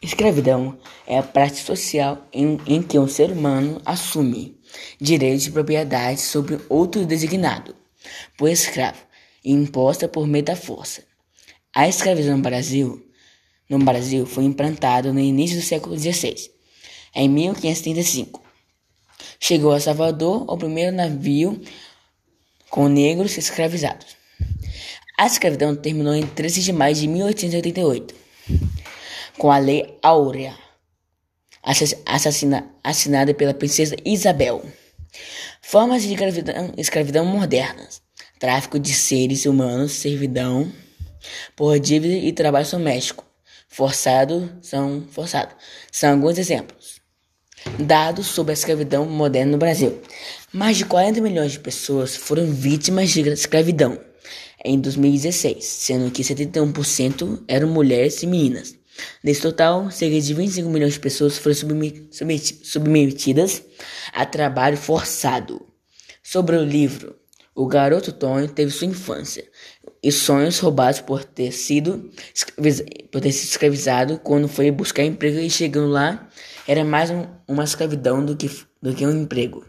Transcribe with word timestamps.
Escravidão 0.00 0.78
é 1.08 1.18
a 1.18 1.22
prática 1.24 1.66
social 1.66 2.24
em, 2.32 2.56
em 2.68 2.80
que 2.80 2.96
um 2.96 3.08
ser 3.08 3.32
humano 3.32 3.82
assume 3.84 4.56
direitos 5.00 5.42
de 5.42 5.50
propriedade 5.50 6.20
sobre 6.20 6.60
outro 6.68 7.04
designado 7.04 7.74
por 8.36 8.48
escravo 8.48 9.00
e 9.44 9.50
imposta 9.50 10.06
por 10.06 10.24
meio 10.24 10.44
da 10.44 10.54
força. 10.54 11.02
A 11.74 11.88
escravidão 11.88 12.36
no 12.36 12.42
Brasil, 12.44 13.04
no 13.68 13.80
Brasil 13.80 14.24
foi 14.24 14.44
implantada 14.44 15.12
no 15.12 15.18
início 15.18 15.56
do 15.56 15.62
século 15.64 15.98
XVI, 15.98 16.48
em 17.12 17.28
1535. 17.28 18.40
Chegou 19.40 19.72
a 19.72 19.80
Salvador 19.80 20.44
o 20.48 20.56
primeiro 20.56 20.94
navio 20.94 21.60
com 22.70 22.86
negros 22.86 23.36
escravizados. 23.36 24.16
A 25.18 25.26
escravidão 25.26 25.74
terminou 25.74 26.14
em 26.14 26.24
13 26.24 26.62
de 26.62 26.72
maio 26.72 26.94
de 26.94 27.08
1888 27.08 28.27
com 29.38 29.50
a 29.50 29.58
Lei 29.58 29.96
Áurea, 30.02 30.54
assassina, 32.04 32.68
assinada 32.84 33.32
pela 33.32 33.54
princesa 33.54 33.96
Isabel. 34.04 34.62
Formas 35.62 36.02
de 36.02 36.12
escravidão, 36.12 36.72
escravidão 36.76 37.24
modernas: 37.24 38.02
tráfico 38.38 38.78
de 38.78 38.92
seres 38.92 39.46
humanos, 39.46 39.92
servidão 39.92 40.70
por 41.56 41.78
dívida 41.78 42.14
e 42.14 42.32
trabalho 42.32 42.70
doméstico 42.70 43.28
forçado 43.68 44.50
são 44.62 45.04
forçado. 45.10 45.54
São 45.92 46.12
alguns 46.12 46.38
exemplos. 46.38 47.00
Dados 47.78 48.26
sobre 48.26 48.52
a 48.52 48.54
escravidão 48.54 49.04
moderna 49.06 49.52
no 49.52 49.58
Brasil. 49.58 50.00
Mais 50.52 50.76
de 50.78 50.84
40 50.84 51.20
milhões 51.20 51.52
de 51.52 51.60
pessoas 51.60 52.16
foram 52.16 52.50
vítimas 52.50 53.10
de 53.10 53.20
escravidão 53.28 53.98
em 54.64 54.80
2016, 54.80 55.64
sendo 55.64 56.10
que 56.10 56.22
71% 56.22 57.44
eram 57.46 57.68
mulheres 57.68 58.22
e 58.22 58.26
meninas. 58.26 58.77
Nesse 59.22 59.42
total, 59.42 59.90
cerca 59.90 60.20
de 60.20 60.34
25 60.34 60.68
milhões 60.68 60.94
de 60.94 61.00
pessoas 61.00 61.38
foram 61.38 61.56
submetidas 62.62 63.62
a 64.12 64.24
trabalho 64.24 64.76
forçado. 64.76 65.66
Sobre 66.22 66.56
o 66.56 66.64
livro, 66.64 67.16
o 67.54 67.66
garoto 67.66 68.12
Tony 68.12 68.48
teve 68.48 68.70
sua 68.70 68.86
infância 68.86 69.44
e 70.02 70.12
sonhos 70.12 70.58
roubados 70.60 71.00
por 71.00 71.24
ter 71.24 71.52
sido 71.52 72.10
por 73.10 73.20
ter 73.20 73.32
sido 73.32 73.50
escravizado 73.50 74.18
quando 74.18 74.46
foi 74.46 74.70
buscar 74.70 75.02
emprego 75.02 75.38
e 75.38 75.50
chegando 75.50 75.88
lá 75.88 76.28
era 76.68 76.84
mais 76.84 77.10
um, 77.10 77.26
uma 77.48 77.64
escravidão 77.64 78.24
do 78.24 78.36
que, 78.36 78.50
do 78.80 78.94
que 78.94 79.06
um 79.06 79.22
emprego. 79.22 79.66